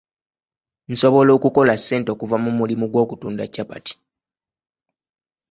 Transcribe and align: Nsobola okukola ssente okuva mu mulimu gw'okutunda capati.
Nsobola 0.91 1.31
okukola 1.37 1.73
ssente 1.79 2.09
okuva 2.15 2.37
mu 2.43 2.51
mulimu 2.59 2.85
gw'okutunda 2.91 3.45
capati. 3.53 3.93